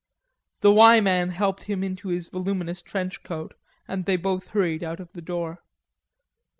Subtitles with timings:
[0.61, 3.53] The "Y" man helped him into his voluminous trench coat
[3.87, 5.63] and they both hurried out of the door.